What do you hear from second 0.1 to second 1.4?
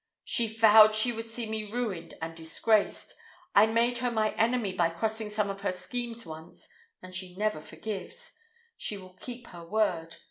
"She vowed she would